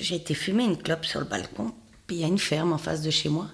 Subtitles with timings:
[0.00, 1.72] j'ai été fumer une clope sur le balcon,
[2.06, 3.48] puis il y a une ferme en face de chez moi.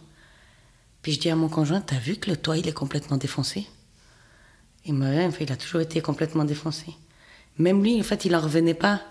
[1.03, 3.67] Puis je dis à mon conjoint, t'as vu que le toit, il est complètement défoncé?
[4.85, 6.87] Il me dit, il a toujours été complètement défoncé.
[7.59, 9.03] Même lui, en fait, il en revenait pas.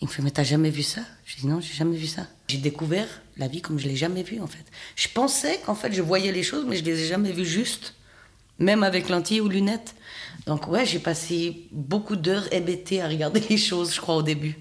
[0.00, 1.00] Il me fait, mais t'as jamais vu ça?
[1.24, 2.26] Je dis, non, j'ai jamais vu ça.
[2.48, 3.06] J'ai découvert
[3.36, 4.64] la vie comme je l'ai jamais vue, en fait.
[4.96, 7.94] Je pensais qu'en fait, je voyais les choses, mais je les ai jamais vues juste,
[8.58, 9.94] même avec lentilles ou lunettes.
[10.46, 14.56] Donc ouais, j'ai passé beaucoup d'heures hébétées à regarder les choses, je crois, au début.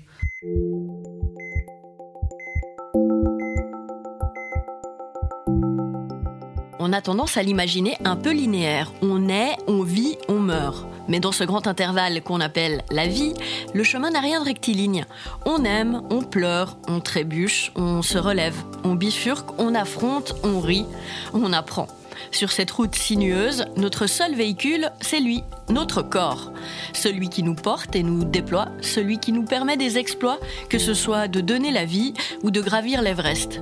[6.84, 8.92] On a tendance à l'imaginer un peu linéaire.
[9.04, 10.88] On naît, on vit, on meurt.
[11.08, 13.36] Mais dans ce grand intervalle qu'on appelle la vie,
[13.76, 15.06] le chemin n'a rien de rectiligne.
[15.46, 20.88] On aime, on pleure, on trébuche, on se relève, on bifurque, on affronte, on rit,
[21.34, 21.88] on apprend.
[22.32, 26.52] Sur cette route sinueuse, notre seul véhicule, c'est lui, notre corps.
[26.94, 30.96] Celui qui nous porte et nous déploie, celui qui nous permet des exploits, que ce
[30.96, 33.62] soit de donner la vie ou de gravir l'Everest.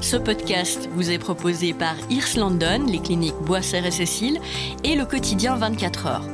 [0.00, 4.40] Ce podcast vous est proposé par Irs London, les cliniques Boisser et Cécile
[4.84, 6.24] et le quotidien 24 heures.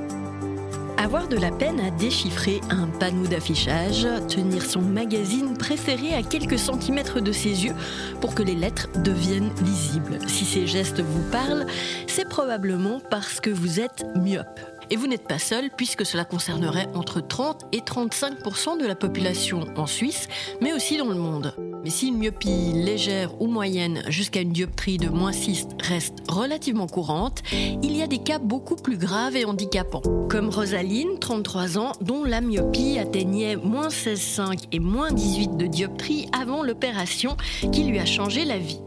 [0.98, 6.58] Avoir de la peine à déchiffrer un panneau d'affichage, tenir son magazine préféré à quelques
[6.58, 7.74] centimètres de ses yeux
[8.20, 10.18] pour que les lettres deviennent lisibles.
[10.28, 11.66] Si ces gestes vous parlent,
[12.06, 14.71] c'est probablement parce que vous êtes myope.
[14.90, 19.64] Et vous n'êtes pas seul puisque cela concernerait entre 30 et 35% de la population
[19.76, 20.28] en Suisse,
[20.60, 21.54] mais aussi dans le monde.
[21.84, 26.86] Mais si une myopie légère ou moyenne jusqu'à une dioptrie de moins 6 reste relativement
[26.86, 30.02] courante, il y a des cas beaucoup plus graves et handicapants.
[30.28, 36.28] Comme Rosaline, 33 ans, dont la myopie atteignait moins 16,5 et moins 18 de dioptrie
[36.32, 37.36] avant l'opération
[37.72, 38.80] qui lui a changé la vie.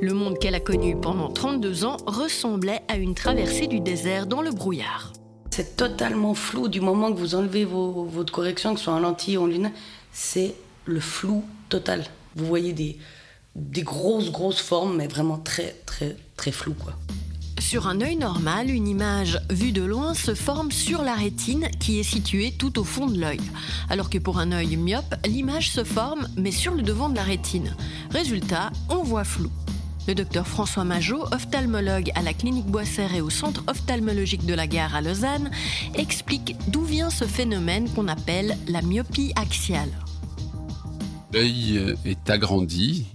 [0.00, 4.40] Le monde qu'elle a connu pendant 32 ans ressemblait à une traversée du désert dans
[4.40, 5.12] le brouillard.
[5.60, 8.98] C'est totalement flou du moment que vous enlevez vos, votre correction, que ce soit en
[8.98, 9.74] lentille ou en lunettes,
[10.10, 10.54] c'est
[10.86, 12.02] le flou total.
[12.34, 12.96] Vous voyez des,
[13.54, 16.94] des grosses, grosses formes, mais vraiment très, très, très floues, quoi.
[17.58, 22.00] Sur un œil normal, une image vue de loin se forme sur la rétine qui
[22.00, 23.42] est située tout au fond de l'œil.
[23.90, 27.22] Alors que pour un œil myope, l'image se forme mais sur le devant de la
[27.22, 27.76] rétine.
[28.10, 29.50] Résultat, on voit flou.
[30.08, 34.66] Le docteur François Majot, ophtalmologue à la clinique Boissère et au centre ophtalmologique de la
[34.66, 35.50] gare à Lausanne,
[35.94, 39.90] explique d'où vient ce phénomène qu'on appelle la myopie axiale.
[41.32, 43.06] L'œil euh, est agrandi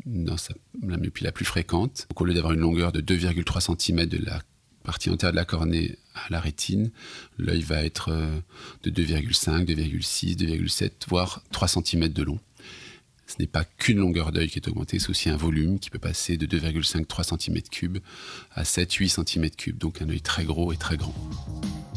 [0.88, 2.08] la myopie la plus fréquente.
[2.16, 4.42] au lieu d'avoir une longueur de 2,3 cm de la
[4.84, 6.92] partie antérieure de la cornée à la rétine,
[7.38, 8.40] l'œil va être euh,
[8.84, 12.40] de 2,5, 2,6, 2,7, voire 3 cm de long.
[13.28, 16.00] Ce n'est pas qu'une longueur d'œil qui est augmentée, c'est aussi un volume qui peut
[16.00, 18.02] passer de 2,5-3 cm3
[18.54, 21.14] à 7-8 cm3, donc un œil très gros et très grand.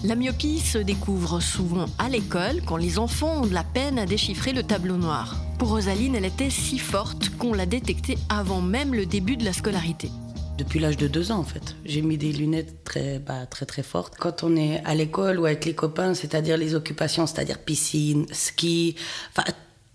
[0.04, 4.06] La myopie se découvre souvent à l'école quand les enfants ont de la peine à
[4.06, 5.36] déchiffrer le tableau noir.
[5.58, 9.52] Pour Rosaline, elle était si forte qu'on l'a détectée avant même le début de la
[9.52, 10.10] scolarité.
[10.56, 11.76] Depuis l'âge de deux ans, en fait.
[11.84, 14.14] J'ai mis des lunettes très, bah, très, très fortes.
[14.18, 18.96] Quand on est à l'école ou avec les copains, c'est-à-dire les occupations, c'est-à-dire piscine, ski,
[19.30, 19.44] enfin,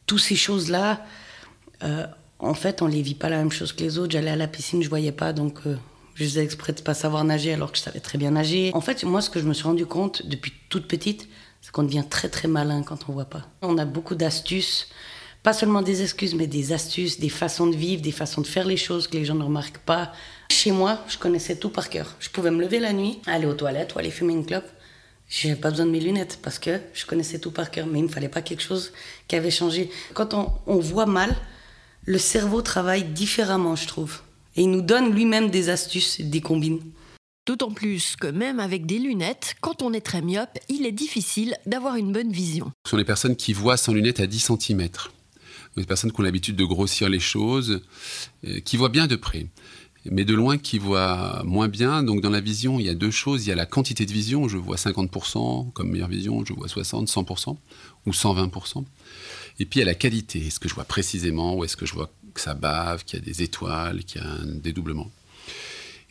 [0.05, 1.05] toutes ces choses-là,
[1.83, 2.05] euh,
[2.39, 4.11] en fait, on les vit pas la même chose que les autres.
[4.11, 5.77] J'allais à la piscine, je voyais pas, donc euh,
[6.15, 8.71] je faisais exprès de pas savoir nager alors que je savais très bien nager.
[8.73, 11.27] En fait, moi, ce que je me suis rendu compte depuis toute petite,
[11.61, 13.47] c'est qu'on devient très très malin quand on voit pas.
[13.61, 14.89] On a beaucoup d'astuces
[15.43, 18.65] pas seulement des excuses, mais des astuces, des façons de vivre, des façons de faire
[18.65, 20.13] les choses que les gens ne remarquent pas.
[20.49, 22.15] Chez moi, je connaissais tout par cœur.
[22.21, 24.69] Je pouvais me lever la nuit, aller aux toilettes ou aller fumer une clope.
[25.27, 27.87] Je n'avais pas besoin de mes lunettes parce que je connaissais tout par cœur.
[27.87, 28.93] Mais il ne me fallait pas quelque chose
[29.27, 29.89] qui avait changé.
[30.13, 30.33] Quand
[30.65, 31.35] on voit mal,
[32.05, 34.21] le cerveau travaille différemment, je trouve.
[34.55, 36.79] Et il nous donne lui-même des astuces, des combines.
[37.45, 41.55] D'autant plus que même avec des lunettes, quand on est très myope, il est difficile
[41.65, 42.71] d'avoir une bonne vision.
[42.85, 44.87] Ce sont les personnes qui voient sans lunettes à 10 cm
[45.77, 47.81] des personnes qui ont l'habitude de grossir les choses,
[48.45, 49.47] euh, qui voient bien de près,
[50.05, 52.03] mais de loin qui voient moins bien.
[52.03, 53.45] Donc dans la vision, il y a deux choses.
[53.45, 56.67] Il y a la quantité de vision, je vois 50% comme meilleure vision, je vois
[56.67, 57.57] 60, 100%
[58.05, 58.83] ou 120%.
[59.59, 62.11] Et puis a la qualité, est-ce que je vois précisément ou est-ce que je vois
[62.33, 65.11] que ça bave, qu'il y a des étoiles, qu'il y a un dédoublement?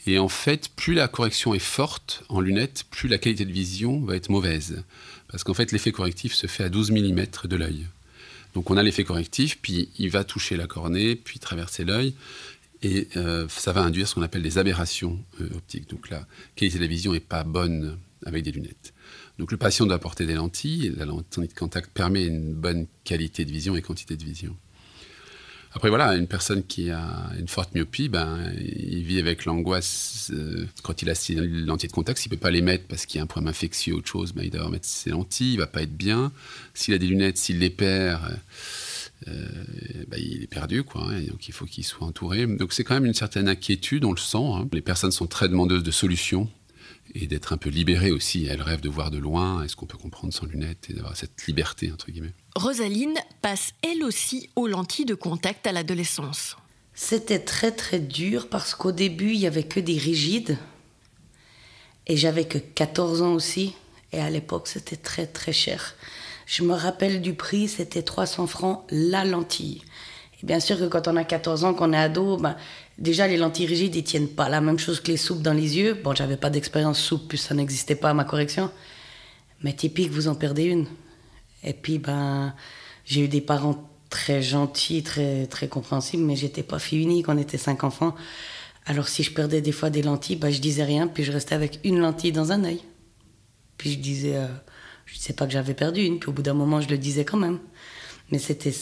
[0.06, 4.00] Et en fait, plus la correction est forte en lunettes, plus la qualité de vision
[4.00, 4.82] va être mauvaise.
[5.28, 7.86] Parce qu'en fait, l'effet correctif se fait à 12 mm de l'œil.
[8.54, 12.14] Donc on a l'effet correctif, puis il va toucher la cornée, puis traverser l'œil,
[12.82, 15.88] et euh, ça va induire ce qu'on appelle des aberrations euh, optiques.
[15.88, 17.96] Donc la qualité de la vision n'est pas bonne
[18.26, 18.92] avec des lunettes.
[19.38, 23.44] Donc le patient doit porter des lentilles, la lentille de contact permet une bonne qualité
[23.44, 24.56] de vision et quantité de vision.
[25.74, 30.66] Après, voilà, une personne qui a une forte myopie, ben, il vit avec l'angoisse euh,
[30.82, 32.18] quand il a ses lentilles de contact.
[32.18, 34.08] S'il ne peut pas les mettre parce qu'il y a un problème infectieux ou autre
[34.08, 36.30] chose, ben, il doit remettre ses lentilles, il ne va pas être bien.
[36.74, 38.38] S'il a des lunettes, s'il les perd,
[39.28, 39.48] euh,
[40.08, 41.06] ben, il est perdu, quoi.
[41.10, 42.46] Hein, donc il faut qu'il soit entouré.
[42.46, 44.36] Donc c'est quand même une certaine inquiétude, on le sent.
[44.38, 44.68] Hein.
[44.74, 46.50] Les personnes sont très demandeuses de solutions
[47.14, 48.46] et d'être un peu libérée aussi.
[48.46, 51.46] Elle rêve de voir de loin, est-ce qu'on peut comprendre sans lunettes et d'avoir cette
[51.46, 52.32] liberté, entre guillemets?
[52.56, 56.56] Rosaline passe elle aussi aux lentilles de contact à l'adolescence.
[56.94, 60.58] C'était très très dur parce qu'au début, il n'y avait que des rigides.
[62.06, 63.74] Et j'avais que 14 ans aussi.
[64.12, 65.94] Et à l'époque, c'était très très cher.
[66.46, 69.82] Je me rappelle du prix, c'était 300 francs la lentille.
[70.42, 72.56] Et bien sûr que quand on a 14 ans, qu'on est ado, ben,
[72.98, 74.48] Déjà, les lentilles rigides, ils tiennent pas.
[74.48, 75.94] La même chose que les soupes dans les yeux.
[75.94, 78.70] Bon, j'avais pas d'expérience soupe, puis ça n'existait pas à ma correction.
[79.62, 80.86] Mais typique, vous en perdez une.
[81.64, 82.54] Et puis, ben,
[83.04, 87.38] j'ai eu des parents très gentils, très, très compréhensibles, mais j'étais pas fille unique, on
[87.38, 88.14] était cinq enfants.
[88.84, 91.54] Alors, si je perdais des fois des lentilles, ben, je disais rien, puis je restais
[91.54, 92.82] avec une lentille dans un œil.
[93.78, 94.46] Puis je disais, euh,
[95.06, 97.24] je sais pas que j'avais perdu une, puis au bout d'un moment, je le disais
[97.24, 97.58] quand même.
[98.30, 98.72] Mais c'était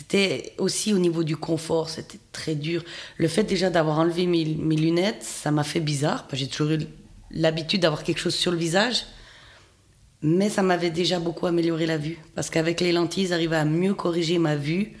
[0.00, 2.82] c'était aussi au niveau du confort, c'était très dur.
[3.18, 6.26] Le fait déjà d'avoir enlevé mes, lunettes, ça m'a fait bizarre.
[6.32, 6.78] J'ai toujours eu
[7.30, 9.04] l'habitude d'avoir quelque chose sur le visage,
[10.22, 12.18] mais ça m'avait déjà beaucoup amélioré la vue.
[12.34, 14.92] Parce qu'avec les lentilles, j'arrivais à mieux corriger ma vue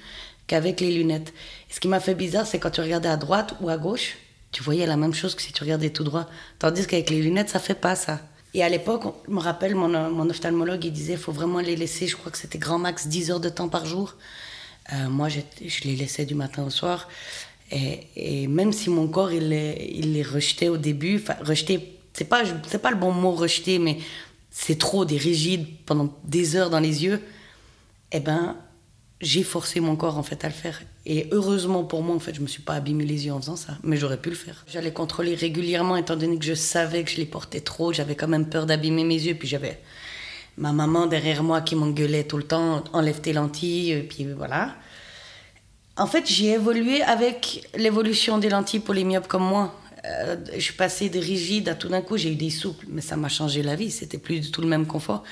[0.46, 1.32] qu'avec les lunettes.
[1.70, 4.18] Et ce qui m'a fait bizarre, c'est quand tu regardais à droite ou à gauche,
[4.52, 6.26] tu voyais la même chose que si tu regardais tout droit.
[6.58, 8.20] Tandis qu'avec les lunettes, ça fait pas ça.
[8.52, 11.74] Et à l'époque, je me rappelle, mon, mon ophtalmologue, il disait, il faut vraiment les
[11.74, 14.14] laisser, je crois que c'était grand max 10 heures de temps par jour.
[14.92, 15.40] Euh, moi, je,
[15.84, 17.08] les laissais du matin au soir.
[17.72, 22.82] Et, même si mon corps, il les, rejetait au début, enfin, rejeter, c'est pas, c'est
[22.82, 23.98] pas le bon mot rejeter, mais
[24.50, 27.22] c'est trop des rigides pendant des heures dans les yeux,
[28.10, 28.56] eh ben,
[29.20, 30.82] j'ai forcé mon corps en fait à le faire.
[31.06, 33.56] Et heureusement pour moi, en fait, je me suis pas abîmé les yeux en faisant
[33.56, 34.64] ça, mais j'aurais pu le faire.
[34.66, 38.28] J'allais contrôler régulièrement, étant donné que je savais que je les portais trop, j'avais quand
[38.28, 39.80] même peur d'abîmer mes yeux, puis j'avais
[40.58, 44.74] ma maman derrière moi qui m'engueulait tout le temps, enlève tes lentilles, puis voilà.
[45.96, 49.74] En fait, j'ai évolué avec l'évolution des lentilles pour les myopes comme moi.
[50.06, 53.02] Euh, je suis passée de rigide à tout d'un coup, j'ai eu des souples, mais
[53.02, 55.24] ça m'a changé la vie, c'était plus du tout le même confort.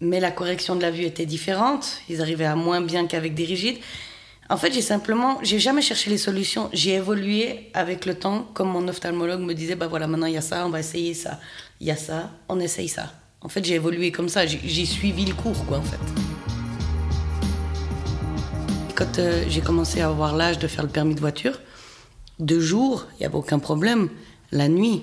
[0.00, 3.44] Mais la correction de la vue était différente, ils arrivaient à moins bien qu'avec des
[3.44, 3.78] rigides.
[4.50, 8.68] En fait, j'ai simplement, j'ai jamais cherché les solutions, j'ai évolué avec le temps, comme
[8.68, 11.40] mon ophtalmologue me disait, bah voilà, maintenant il y a ça, on va essayer ça,
[11.80, 13.12] il y a ça, on essaye ça.
[13.44, 15.98] En fait, j'ai évolué comme ça, j'ai suivi le cours, quoi, en fait.
[18.94, 21.60] Quand euh, j'ai commencé à avoir l'âge de faire le permis de voiture,
[22.38, 24.08] de jour, il n'y avait aucun problème.
[24.50, 25.02] La nuit,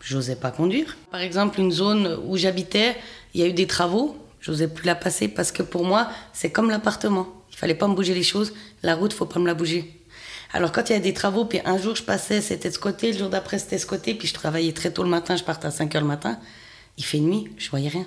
[0.00, 0.96] j'osais pas conduire.
[1.10, 2.96] Par exemple, une zone où j'habitais,
[3.34, 6.50] il y a eu des travaux, j'osais plus la passer parce que pour moi, c'est
[6.50, 7.26] comme l'appartement.
[7.50, 8.52] Il fallait pas me bouger les choses.
[8.84, 10.00] La route, faut pas me la bouger.
[10.52, 12.78] Alors quand il y a des travaux, puis un jour je passais, c'était de ce
[12.78, 15.44] côté, le jour d'après c'était ce côté, puis je travaillais très tôt le matin, je
[15.44, 16.38] partais à 5 heures le matin.
[16.98, 18.06] Il fait nuit, je voyais rien.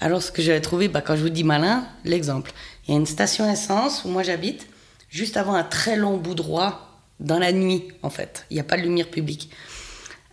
[0.00, 2.52] Alors ce que j'avais trouvé, bah, quand je vous dis malin, l'exemple.
[2.86, 4.66] Il y a une station essence où moi j'habite,
[5.08, 8.46] juste avant un très long bout droit, dans la nuit en fait.
[8.50, 9.50] Il n'y a pas de lumière publique.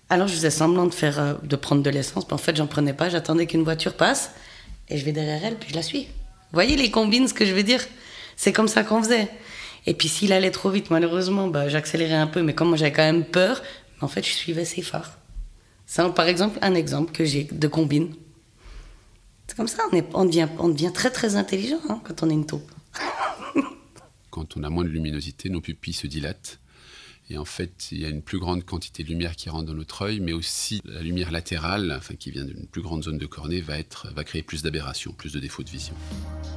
[0.09, 2.67] Alors je faisais semblant de, faire, euh, de prendre de l'essence, mais en fait j'en
[2.67, 4.31] prenais pas, j'attendais qu'une voiture passe,
[4.89, 6.01] et je vais derrière elle, puis je la suis.
[6.01, 7.81] Vous voyez les combines, ce que je veux dire?
[8.35, 9.29] C'est comme ça qu'on faisait.
[9.85, 13.03] Et puis s'il allait trop vite, malheureusement, bah, j'accélérais un peu, mais comme j'avais quand
[13.03, 13.61] même peur,
[14.01, 15.17] en fait je suivais ses phares.
[15.93, 18.13] C'est par exemple un exemple que j'ai de combine.
[19.45, 19.83] C'est comme ça,
[20.13, 22.71] on, devient, très très intelligent hein, quand on est une taupe.
[24.29, 26.59] quand on a moins de luminosité, nos pupilles se dilatent.
[27.29, 29.73] Et en fait, il y a une plus grande quantité de lumière qui rentre dans
[29.73, 33.25] notre œil, mais aussi la lumière latérale, enfin, qui vient d'une plus grande zone de
[33.25, 35.95] cornée, va créer plus d'aberrations, plus de défauts de vision.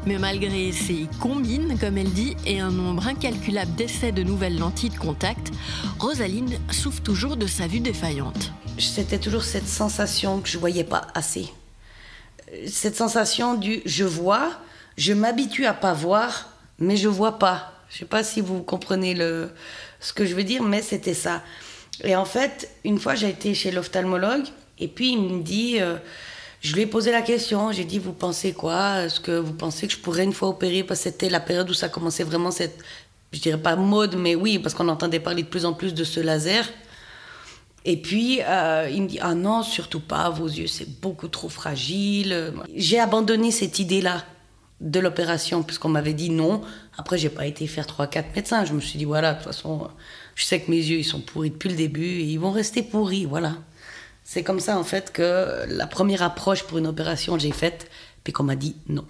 [0.06, 4.90] Mais malgré ces combines, comme elle dit, et un nombre incalculable d'essais de nouvelles lentilles
[4.90, 5.50] de contact,
[5.99, 11.06] Rosaline souffre toujours de sa vue défaillante c'était toujours cette sensation que je voyais pas
[11.14, 11.49] assez.
[12.66, 14.52] Cette sensation du je vois,
[14.96, 17.73] je m'habitue à pas voir, mais je vois pas.
[17.90, 19.50] Je sais pas si vous comprenez le,
[20.00, 21.42] ce que je veux dire, mais c'était ça.
[22.02, 24.46] Et en fait, une fois, j'ai été chez l'ophtalmologue,
[24.78, 25.96] et puis il me dit, euh,
[26.64, 29.02] je lui ai posé la question, j'ai dit, vous pensez quoi?
[29.02, 30.83] Est-ce que vous pensez que je pourrais une fois opérer?
[30.83, 32.78] Parce que c'était la période où ça commençait vraiment cette,
[33.33, 36.04] je dirais pas mode, mais oui, parce qu'on entendait parler de plus en plus de
[36.04, 36.66] ce laser.
[37.85, 41.50] Et puis, euh, il me dit Ah non, surtout pas, vos yeux, c'est beaucoup trop
[41.50, 42.54] fragile.
[42.75, 44.25] J'ai abandonné cette idée-là
[44.80, 46.62] de l'opération, puisqu'on m'avait dit non.
[46.97, 48.64] Après, j'ai pas été faire 3-4 médecins.
[48.64, 49.88] Je me suis dit, voilà, de toute façon,
[50.35, 52.83] je sais que mes yeux, ils sont pourris depuis le début et ils vont rester
[52.83, 53.52] pourris, voilà.
[54.25, 57.90] C'est comme ça, en fait, que la première approche pour une opération, j'ai faite,
[58.25, 59.07] puis qu'on m'a dit non.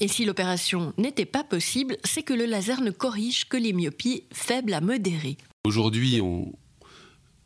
[0.00, 4.24] Et si l'opération n'était pas possible, c'est que le laser ne corrige que les myopies
[4.32, 5.38] faibles à modérées.
[5.64, 6.52] Aujourd'hui, on,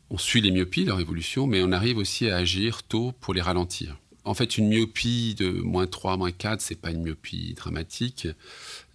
[0.09, 3.41] on suit les myopies, leur évolution, mais on arrive aussi à agir tôt pour les
[3.41, 4.00] ralentir.
[4.23, 8.27] En fait, une myopie de moins 3, moins 4, c'est pas une myopie dramatique.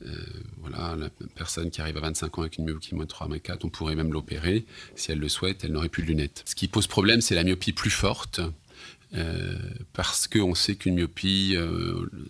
[0.04, 0.08] Euh,
[0.58, 3.64] voilà, la personne qui arrive à 25 ans avec une myopie moins 3, moins 4,
[3.64, 4.64] on pourrait même l'opérer.
[4.94, 6.44] Si elle le souhaite, elle n'aurait plus de lunettes.
[6.46, 8.40] Ce qui pose problème, c'est la myopie plus forte.
[9.14, 9.56] Euh,
[9.92, 11.56] parce qu'on sait qu'une myopie,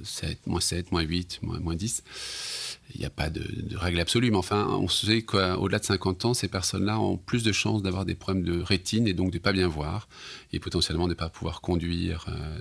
[0.04, 2.02] 7, euh, moins 7, moins 8, moins, moins 10,
[2.94, 3.42] il n'y a pas de,
[3.76, 7.52] règle absolue, mais enfin, on sait qu'au-delà de 50 ans, ces personnes-là ont plus de
[7.52, 10.08] chances d'avoir des problèmes de rétine et donc de ne pas bien voir,
[10.52, 12.58] et potentiellement de ne pas pouvoir conduire, euh,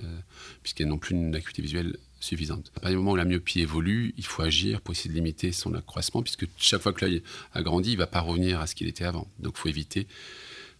[0.62, 2.72] puisqu'elles n'ont plus une acuité visuelle suffisante.
[2.76, 5.52] À partir du moment où la myopie évolue, il faut agir pour essayer de limiter
[5.52, 8.66] son accroissement, puisque chaque fois que l'œil a grandi, il ne va pas revenir à
[8.66, 9.28] ce qu'il était avant.
[9.38, 10.06] Donc il faut éviter.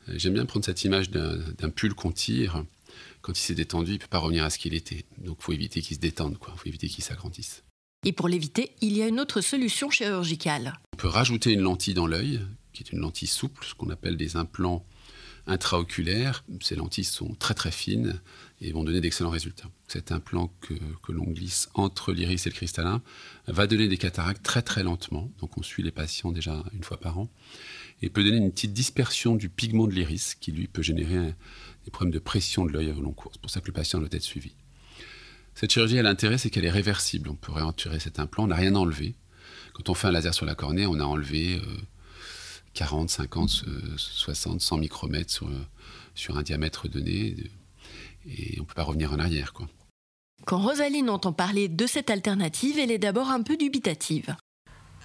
[0.09, 2.65] Euh, j'aime bien prendre cette image d'un pull qu'on tire.
[3.27, 5.05] Quand il s'est détendu, il ne peut pas revenir à ce qu'il était.
[5.19, 7.65] Donc il faut éviter qu'il se détende, il faut éviter qu'il s'agrandisse.
[8.05, 10.75] Et pour l'éviter, il y a une autre solution chirurgicale.
[10.95, 12.41] On peut rajouter une lentille dans l'œil,
[12.73, 14.87] qui est une lentille souple, ce qu'on appelle des implants
[15.47, 16.45] intraoculaires.
[16.61, 18.21] Ces lentilles sont très très fines
[18.61, 19.69] et vont donner d'excellents résultats.
[19.89, 20.75] Cet implant que,
[21.13, 23.03] l'on glisse entre l'iris et le cristallin
[23.47, 25.31] va donner des cataractes très très lentement.
[25.41, 27.31] Donc on suit les patients déjà une fois par an
[28.03, 31.35] et peut donner une petite dispersion du pigment de l'iris qui lui peut générer
[31.85, 33.33] des problèmes de pression de l'œil au long cours.
[33.33, 34.53] C'est pour ça que le patient doit être suivi.
[35.55, 37.31] Cette chirurgie a l'intérêt, c'est qu'elle est réversible.
[37.31, 39.15] On peut réenturer cet implant, on n'a rien enlevé.
[39.73, 41.61] Quand on fait un laser sur la cornée, on a enlevé
[42.77, 43.65] 40, 50,
[43.97, 45.49] 60, 100 micromètres sur,
[46.15, 47.35] sur un diamètre donné.
[48.29, 49.53] Et on ne peut pas revenir en arrière.
[49.53, 49.67] Quoi.
[50.45, 54.37] Quand Rosaline entend parler de cette alternative, elle est d'abord un peu dubitative.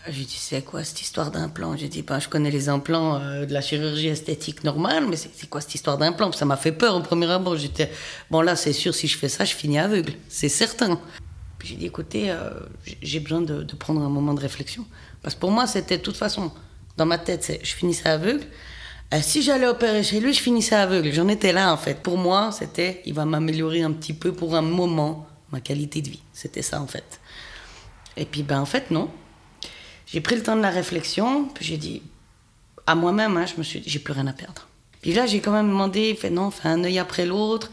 [0.07, 1.77] J'ai dit, c'est quoi cette histoire d'implant?
[1.77, 5.47] J'ai dit, ben, je connais les implants euh, de la chirurgie esthétique normale, mais c'est
[5.47, 6.31] quoi cette histoire d'implant?
[6.31, 7.55] Ça m'a fait peur au premier abord.
[7.55, 7.91] J'étais,
[8.31, 10.99] bon là, c'est sûr, si je fais ça, je finis aveugle, c'est certain.
[11.59, 12.49] Puis j'ai dit, écoutez, euh,
[13.03, 14.85] j'ai besoin de, prendre un moment de réflexion.
[15.21, 16.51] Parce que pour moi, c'était de toute façon,
[16.97, 18.45] dans ma tête, je finissais aveugle.
[19.13, 21.11] Euh, si j'allais opérer chez lui, je finissais aveugle.
[21.11, 22.01] J'en étais là, en fait.
[22.01, 26.09] Pour moi, c'était, il va m'améliorer un petit peu pour un moment ma qualité de
[26.09, 26.21] vie.
[26.33, 27.19] C'était ça, en fait.
[28.15, 29.09] Et puis, ben, en fait, non.
[30.05, 32.01] J'ai pris le temps de la réflexion, puis j'ai dit,
[32.87, 34.67] à moi-même, hein, je me suis dit, j'ai plus rien à perdre.
[35.01, 37.71] Puis là, j'ai quand même demandé, fait non, fais un œil après l'autre.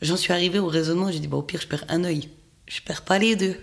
[0.00, 2.28] J'en suis arrivé au raisonnement, j'ai dit, bah, au pire, je perds un œil.
[2.66, 3.56] Je perds pas les deux.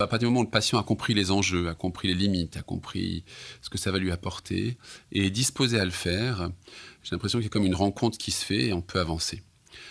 [0.00, 2.56] À partir du moment où le patient a compris les enjeux, a compris les limites,
[2.56, 3.24] a compris
[3.62, 4.76] ce que ça va lui apporter,
[5.12, 6.50] et est disposé à le faire,
[7.02, 9.42] j'ai l'impression qu'il y a comme une rencontre qui se fait et on peut avancer.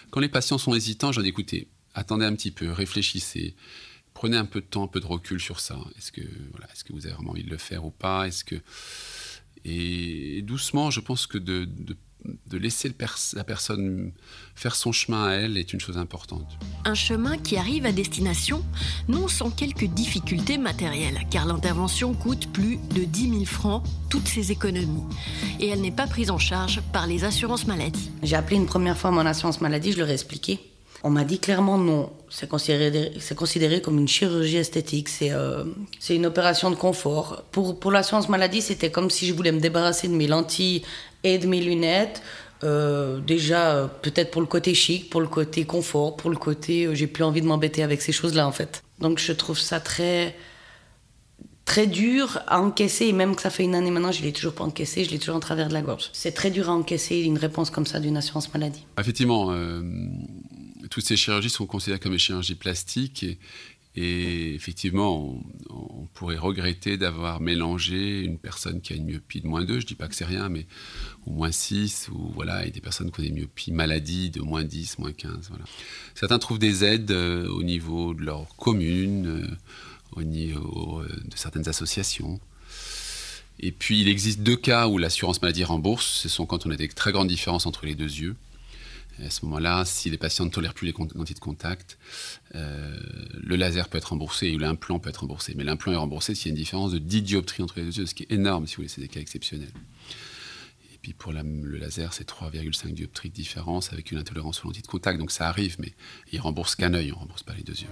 [0.10, 3.56] Quand les patients sont hésitants, j'en écoutez, attendez un petit peu, réfléchissez
[4.18, 5.78] prenez un peu de temps, un peu de recul sur ça.
[5.96, 8.28] Est-ce que, voilà, est-ce que vous avez vraiment envie de le faire ou pas?
[8.28, 8.56] Est-ce que
[9.64, 11.96] et doucement, je pense que de, de,
[12.51, 12.91] laisser
[13.33, 14.12] la personne
[14.55, 16.57] faire son chemin à elle est une chose importante.
[16.86, 18.63] Un chemin qui arrive à destination,
[19.07, 24.51] non sans quelques difficultés matérielles, car l'intervention coûte plus de 10 000 francs, toutes ses
[24.51, 25.03] économies.
[25.59, 28.12] Et elle n'est pas prise en charge par les assurances maladie.
[28.24, 30.59] J'ai appelé une première fois mon assurance maladie, je leur ai expliqué.
[31.04, 32.12] On m'a dit clairement non.
[32.30, 35.10] C'est considéré, comme une chirurgie esthétique.
[35.10, 35.63] C'est euh,
[36.10, 37.44] une opération de confort.
[37.51, 40.84] Pour, pour l'assurance maladie, c'était comme si je voulais me débarrasser de mes lentilles
[41.24, 42.22] et de mes lunettes.
[42.63, 46.89] Euh, déjà, euh, peut-être pour le côté chic, pour le côté confort, pour le côté
[46.96, 48.82] j'ai plus envie de m'embêter avec ces choses-là en fait.
[49.00, 50.36] Donc je trouve ça très
[51.66, 54.54] très dur à encaisser et même que ça fait une année maintenant, je l'ai toujours
[54.54, 56.10] pas encaissé, je l'ai toujours en travers de la gorge.
[56.13, 58.86] C'est très dur à encaisser une réponse comme ça d'une assurance maladie.
[58.98, 59.54] Effectivement,
[60.89, 63.25] toutes ces chirurgies sont considérées comme des chirurgies plastiques
[64.00, 65.41] et, effectivement,
[65.72, 69.86] on, pourrait regretter d'avoir mélangé une personne qui a une myopie de moins 2, je
[69.86, 70.65] ne dis pas que c'est rien, mais
[71.25, 74.63] au moins 6, ou voilà, et des personnes qui ont des myopies maladies de moins
[74.63, 75.48] 10, moins 15.
[75.50, 75.65] Voilà.
[76.13, 79.48] Certains trouvent des aides euh, au niveau de leur commune, euh,
[80.12, 82.39] au niveau euh, de certaines associations.
[83.60, 86.06] Et puis, il existe deux cas où l'assurance maladie rembourse.
[86.06, 88.36] Ce sont quand on a des très grandes différences entre les deux yeux
[89.25, 91.97] à ce moment-là, si les patients ne tolèrent plus les lentilles de contact,
[92.55, 92.95] euh,
[93.33, 95.53] le laser peut être remboursé et l'implant peut être remboursé.
[95.55, 97.97] Mais l'implant est remboursé s'il y a une différence de 10 dioptries entre les deux
[97.97, 99.71] yeux, ce qui est énorme si vous voulez, c'est des cas exceptionnels.
[100.93, 104.83] Et puis pour le laser, c'est 3,5 dioptries de différence avec une intolérance aux lentilles
[104.83, 105.19] de contact.
[105.19, 105.93] Donc ça arrive, mais
[106.31, 107.88] il rembourse qu'un œil, on ne rembourse pas les deux yeux.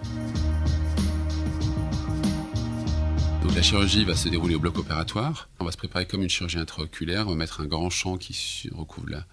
[3.41, 5.49] Donc la chirurgie va se dérouler au bloc opératoire.
[5.59, 7.27] On va se préparer comme une chirurgie intraoculaire.
[7.27, 9.25] On va mettre un grand champ qui recouvre la,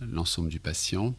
[0.00, 1.14] l'ensemble du patient.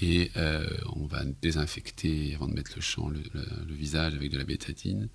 [0.00, 4.44] Et euh, on va désinfecter avant de mettre le champ, le, visage avec de la
[4.44, 5.08] bétadine.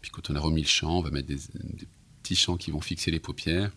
[0.00, 1.38] Puis quand on a remis le champ, on va mettre des,
[2.22, 3.70] petits champs qui vont fixer les paupières,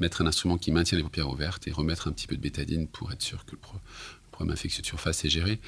[0.00, 2.88] mettre un instrument qui maintient les paupières ouvertes et remettre un petit peu de bétadine
[2.88, 3.58] pour être sûr que le,
[4.32, 5.58] problème infectieux de surface est géré.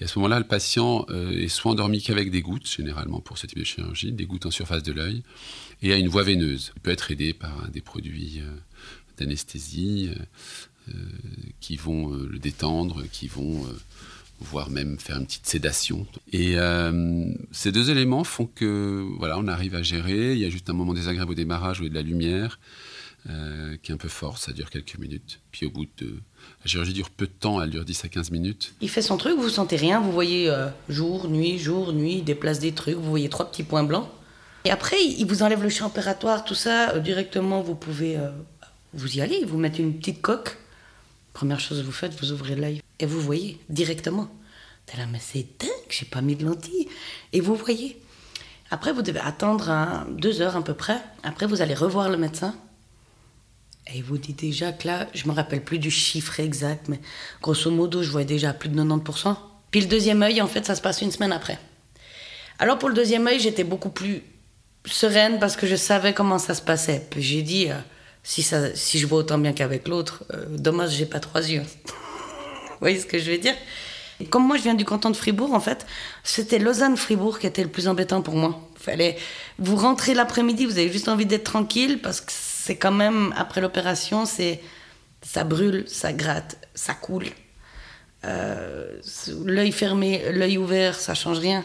[0.00, 3.36] Et à ce moment-là, le patient euh, est soit endormi qu'avec des gouttes, généralement pour
[3.36, 5.22] ce type de chirurgie, des gouttes en surface de l'œil,
[5.82, 6.72] et a une voie veineuse.
[6.76, 8.54] Il peut être aidé par des produits euh,
[9.18, 10.10] d'anesthésie
[11.60, 13.78] qui vont euh, le détendre, qui vont euh,
[14.40, 16.06] voire même faire une petite sédation.
[16.32, 16.56] Et
[17.52, 20.34] ces deux éléments font que voilà, on arrive à gérer.
[20.34, 22.02] Il y a juste un moment désagréable au démarrage où il y a de la
[22.02, 22.58] lumière
[23.82, 25.40] qui est un peu fort, ça dure quelques minutes.
[25.50, 26.20] Puis au bout de...
[26.62, 28.74] La chirurgie dure peu de temps, elle dure 10 à 15 minutes.
[28.80, 30.54] Il fait son truc, vous sentez rien, vous voyez
[30.88, 34.06] jour, nuit, jour, nuit, il déplace des trucs, vous voyez trois petits points blancs.
[34.64, 38.16] Et après, il vous enlève le champ opératoire, tout ça, directement, vous pouvez
[38.96, 40.56] vous y allez, vous mettez une petite coque.
[41.36, 44.30] Première chose que vous faites, vous ouvrez l'œil et vous voyez directement.
[44.86, 46.88] T'es là, mais c'est dingue, j'ai pas mis de lentilles.
[47.34, 48.00] Et vous voyez.
[48.70, 50.96] Après, vous devez attendre deux heures à peu près.
[51.24, 52.54] Après, vous allez revoir le médecin.
[53.86, 57.00] Et il vous dit déjà que là, je me rappelle plus du chiffre exact, mais
[57.42, 59.36] grosso modo, je voyais déjà plus de 90%.
[59.70, 61.58] Puis le deuxième œil, en fait, ça se passe une semaine après.
[62.58, 64.22] Alors pour le deuxième œil, j'étais beaucoup plus
[64.86, 67.06] sereine parce que je savais comment ça se passait.
[67.10, 67.74] Puis j'ai dit, euh,
[68.26, 71.62] si, ça, si je vois autant bien qu'avec l'autre, euh, dommage, j'ai pas trois yeux.
[71.84, 73.54] vous voyez ce que je veux dire?
[74.30, 75.86] Comme moi, je viens du canton de Fribourg, en fait,
[76.24, 78.68] c'était Lausanne-Fribourg qui était le plus embêtant pour moi.
[78.74, 79.16] Fallait,
[79.60, 83.60] vous rentrez l'après-midi, vous avez juste envie d'être tranquille parce que c'est quand même, après
[83.60, 84.60] l'opération, c'est,
[85.22, 87.26] ça brûle, ça gratte, ça coule.
[88.24, 89.00] Euh,
[89.44, 91.64] l'œil fermé, l'œil ouvert, ça change rien.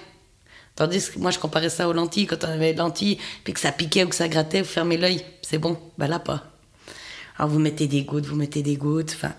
[0.75, 2.27] Tandis que moi, je comparais ça aux lentilles.
[2.27, 4.98] Quand on avait des lentilles, puis que ça piquait ou que ça grattait, vous fermez
[4.98, 5.80] l'œil, c'est bon.
[5.98, 6.50] Ben là, pas.
[7.48, 9.13] Vous mettez des gouttes, vous mettez des gouttes.
[9.15, 9.33] Enfin,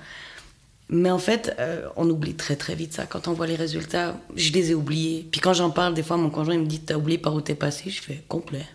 [0.89, 3.07] mais en fait, euh, on oublie très très vite ça.
[3.07, 5.27] Quand on voit les résultats, je les ai oubliés.
[5.31, 7.41] Puis quand j'en parle, des fois, mon conjoint il me dit T'as oublié par où
[7.41, 7.91] t'es passé?
[7.91, 8.67] Je fais complet.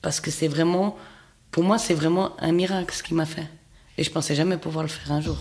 [0.00, 0.96] Parce que c'est vraiment,
[1.50, 3.46] pour moi, c'est vraiment un miracle ce qu'il m'a fait.
[3.98, 5.36] Et je pensais jamais pouvoir le faire un jour.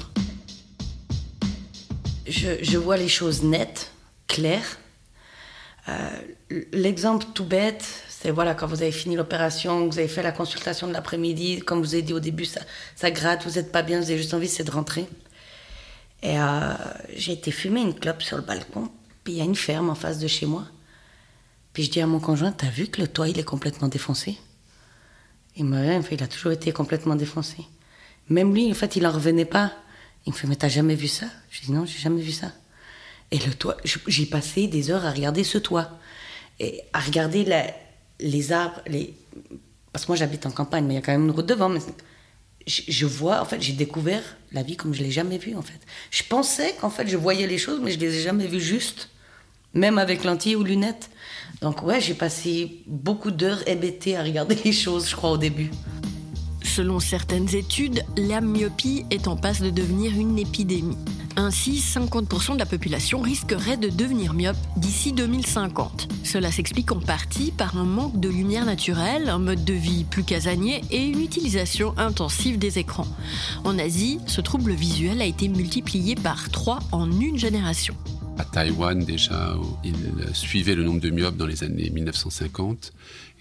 [2.27, 3.92] Je, je vois les choses nettes,
[4.27, 4.79] claires.
[5.88, 6.10] Euh,
[6.74, 10.88] l'exemple tout bête, c'est voilà, quand vous avez fini l'opération, vous avez fait la consultation
[10.88, 14.10] de l'après-midi, comme vous ai dit au début, ça, gratte, vous n'êtes pas bien, vous
[14.10, 15.06] avez juste envie, c'est de rentrer.
[16.24, 16.74] Et euh,
[17.16, 18.90] j'ai été fumer une clope sur le balcon,
[19.24, 20.64] puis il y a une ferme en face de chez moi.
[21.74, 24.40] Puis je dis à mon conjoint, t'as vu que le toit, il est complètement défoncé?
[25.56, 27.58] Il me dit, il a toujours été complètement défoncé.
[28.30, 29.74] Même lui, en fait, il n'en revenait pas.
[30.25, 31.27] Il me fait, mais t'as jamais vu ça?
[31.51, 32.51] Je dis, non, j'ai jamais vu ça.
[33.30, 35.92] Et le toit, j'ai passé des heures à regarder ce toit.
[36.60, 37.46] Et à regarder
[38.20, 39.14] les arbres, les...
[39.92, 41.72] parce que moi j'habite en campagne, mais il y a quand même une route devant.
[42.66, 45.80] Je, vois, en fait, j'ai découvert la vie comme je l'ai jamais vue, en fait.
[46.12, 49.10] Je pensais qu'en fait, je voyais les choses, mais je les ai jamais vues juste,
[49.74, 51.10] même avec lentilles ou lunettes.
[51.62, 55.72] Donc ouais, j'ai passé beaucoup d'heures hébétées à regarder les choses, je crois, au début.
[56.77, 60.96] Selon certaines études, la myopie est en passe de devenir une épidémie.
[61.35, 66.07] Ainsi, 50% de la population risquerait de devenir myope d'ici 2050.
[66.24, 70.24] Cela s'explique en partie par un manque de lumière naturelle, un mode de vie plus
[70.24, 73.07] casanier et une utilisation intensive des écrans.
[73.63, 77.96] En Asie, ce trouble visuel a été multiplié par 3 en une génération.
[78.37, 79.96] À Taïwan, déjà, ils
[80.33, 82.94] suivaient le nombre de myopes dans les années 1950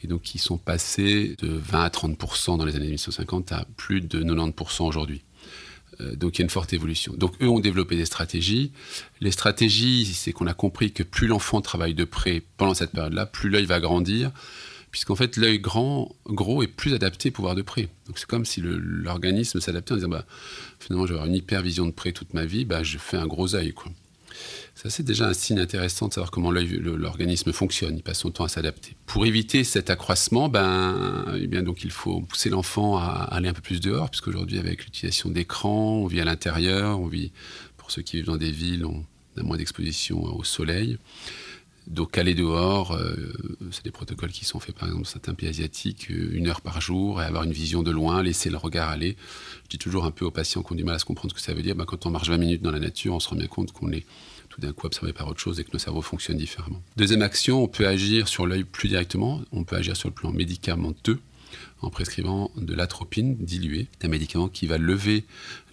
[0.03, 4.01] et donc ils sont passés de 20 à 30% dans les années 1950 à plus
[4.01, 5.23] de 90% aujourd'hui.
[6.01, 7.15] Euh, donc il y a une forte évolution.
[7.17, 8.73] Donc eux ont développé des stratégies.
[9.21, 13.27] Les stratégies, c'est qu'on a compris que plus l'enfant travaille de près pendant cette période-là,
[13.27, 14.31] plus l'œil va grandir,
[14.91, 17.89] puisqu'en fait l'œil grand, gros est plus adapté pour voir de près.
[18.07, 20.27] Donc c'est comme si l'organisme s'adaptait en disant bah,
[20.79, 23.55] finalement je avoir une hypervision de près toute ma vie, bah, je fais un gros
[23.55, 23.73] œil.
[23.73, 23.93] Quoi.
[24.75, 27.96] Ça, c'est déjà un signe intéressant de savoir comment l'organisme fonctionne.
[27.96, 28.96] Il passe son temps à s'adapter.
[29.07, 31.49] Pour éviter cet accroissement, ben, eh
[31.83, 36.07] il faut pousser l'enfant à aller un peu plus dehors, puisqu'aujourd'hui, avec l'utilisation d'écran, on
[36.07, 37.33] vit à l'intérieur, on vit,
[37.77, 39.05] pour ceux qui vivent dans des villes, on
[39.38, 40.99] a moins d'exposition au soleil.
[41.87, 43.14] Donc aller dehors, euh,
[43.70, 46.61] c'est des protocoles qui sont faits par exemple dans certains pays asiatiques, euh, une heure
[46.61, 49.16] par jour, et avoir une vision de loin, laisser le regard aller.
[49.64, 51.37] Je dis toujours un peu aux patients qui ont du mal à se comprendre ce
[51.37, 53.29] que ça veut dire, ben, quand on marche 20 minutes dans la nature, on se
[53.29, 54.05] rend bien compte qu'on est
[54.49, 56.83] tout d'un coup observé par autre chose et que nos cerveaux fonctionnent différemment.
[56.96, 60.33] Deuxième action, on peut agir sur l'œil plus directement, on peut agir sur le plan
[60.33, 61.20] médicamenteux
[61.83, 65.25] en prescrivant de l'atropine diluée, un médicament qui va lever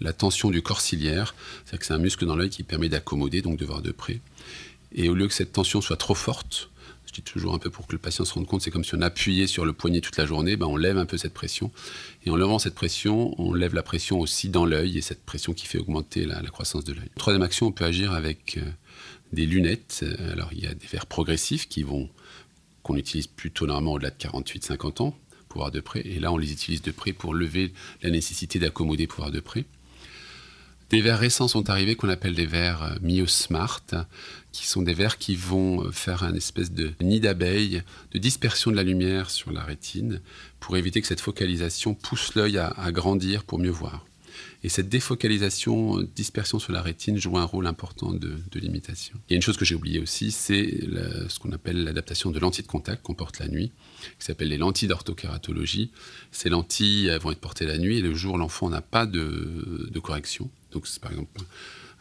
[0.01, 3.41] la tension du corps ciliaire, c'est-à-dire que c'est un muscle dans l'œil qui permet d'accommoder,
[3.41, 4.19] donc de voir de près.
[4.93, 6.69] Et au lieu que cette tension soit trop forte,
[7.05, 8.95] je dis toujours un peu pour que le patient se rende compte, c'est comme si
[8.95, 11.71] on appuyait sur le poignet toute la journée, ben on lève un peu cette pression.
[12.25, 15.53] Et en levant cette pression, on lève la pression aussi dans l'œil et cette pression
[15.53, 17.09] qui fait augmenter la, croissance de l'œil.
[17.17, 18.69] Troisième action, on peut agir avec euh,
[19.31, 20.05] des lunettes.
[20.31, 22.09] Alors il y a des verres progressifs qui vont
[22.83, 26.01] qu'on utilise plutôt normalement au-delà de 48-50 ans, pour voir de près.
[26.01, 29.39] Et là, on les utilise de près pour lever la nécessité d'accommoder pour voir de
[29.39, 29.65] près.
[30.93, 33.81] Des verres récents sont arrivés qu'on appelle des verres euh, MioSmart,
[34.51, 38.69] qui sont des verres qui vont euh, faire un espèce de nid d'abeille, de dispersion
[38.69, 40.21] de la lumière sur la rétine,
[40.59, 44.05] pour éviter que cette focalisation pousse l'œil à, grandir pour mieux voir.
[44.63, 49.17] Et cette défocalisation, euh, dispersion sur la rétine joue un rôle important de, limitation.
[49.27, 50.79] Il y a une chose que j'ai oubliée aussi, c'est
[51.27, 53.71] ce qu'on appelle l'adaptation de lentilles de contact qu'on porte la nuit,
[54.19, 55.89] qui s'appelle les lentilles d'orthokératologie.
[56.31, 60.51] Ces lentilles vont être portées la nuit et le jour, l'enfant n'a pas de correction.
[60.73, 61.41] Donc, c'est par exemple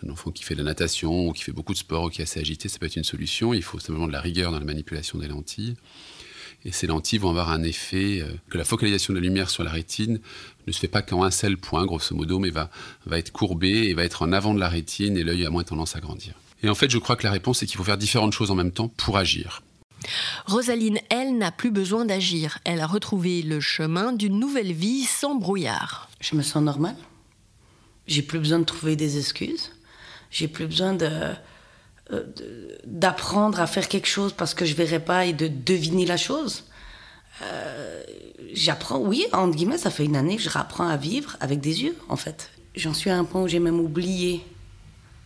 [0.05, 2.21] un enfant qui fait de la natation ou qui fait beaucoup de sport ou qui
[2.21, 3.55] est assez agité, ça peut être une solution.
[3.55, 5.77] Il faut simplement de la rigueur dans la manipulation des lentilles.
[6.65, 9.65] Et ces lentilles vont avoir un effet euh, que la focalisation de la lumière sur
[9.65, 10.21] la rétine
[10.67, 12.71] ne se fait pas qu'en un seul point, grosso modo, mais va,
[13.05, 15.65] va être courbée et va être en avant de la rétine et l'œil a moins
[15.65, 16.35] tendance à grandir.
[16.63, 18.55] Et en fait, je crois que la réponse est qu'il faut faire différentes choses en
[18.55, 19.63] même temps pour agir.
[20.47, 22.59] Rosaline, elle, n'a plus besoin d'agir.
[22.65, 26.09] Elle a retrouvé le chemin d'une nouvelle vie sans brouillard.
[26.21, 26.97] Je me sens normale.
[28.07, 29.71] J'ai plus besoin de trouver des excuses.
[30.31, 31.35] J'ai plus besoin euh,
[32.85, 36.65] d'apprendre à faire quelque chose parce que je verrai pas et de deviner la chose.
[37.43, 38.03] Euh,
[38.53, 41.83] j'apprends, oui, entre guillemets, ça fait une année que je rapprends à vivre avec des
[41.83, 42.51] yeux, en fait.
[42.75, 44.45] J'en suis à un point où j'ai même oublié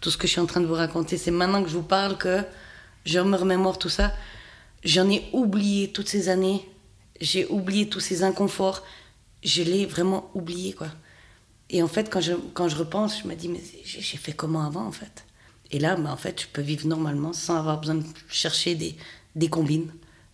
[0.00, 1.16] tout ce que je suis en train de vous raconter.
[1.16, 2.42] C'est maintenant que je vous parle que
[3.04, 4.12] je me remémore tout ça.
[4.84, 6.68] J'en ai oublié toutes ces années.
[7.20, 8.82] J'ai oublié tous ces inconforts.
[9.42, 10.88] Je l'ai vraiment oublié, quoi.
[11.70, 14.64] Et en fait, quand je, quand je repense, je me dis, mais j'ai fait comment
[14.64, 15.24] avant, en fait?
[15.72, 18.96] Et là, bah, en fait, je peux vivre normalement sans avoir besoin de chercher des,
[19.34, 19.90] des combines,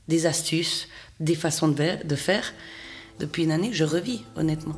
[0.08, 0.88] des astuces,
[1.20, 2.52] des façons de, faire.
[3.18, 4.76] Depuis une année, je revis, honnêtement.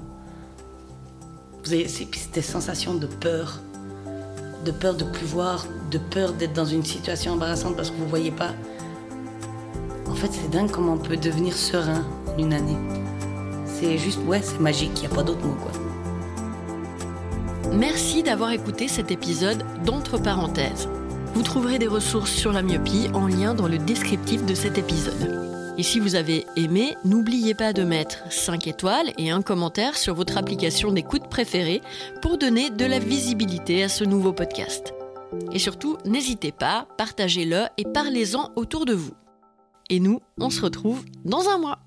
[1.65, 3.61] Vous avez cette sensation de peur,
[4.65, 8.05] de peur de plus voir, de peur d'être dans une situation embarrassante parce que vous
[8.05, 8.55] ne voyez pas.
[10.07, 12.77] En fait, c'est dingue comment on peut devenir serein en une année.
[13.67, 15.84] C'est juste, ouais, c'est magique, il n'y a pas d'autre mot, quoi.
[17.79, 20.89] Merci d'avoir écouté cet épisode d'Entre parenthèses.
[21.35, 25.75] Vous trouverez des ressources sur la myopie en lien dans le descriptif de cet épisode.
[25.77, 30.15] Et si vous avez aimé, n'oubliez pas de mettre 5 étoiles et un commentaire sur
[30.15, 31.83] votre application d'écoute préférée
[32.23, 34.95] pour donner de la visibilité à ce nouveau podcast.
[35.51, 39.15] Et surtout, n'hésitez pas, partagez-le et parlez-en autour de vous.
[39.91, 41.81] Et nous, on se retrouve dans un mois.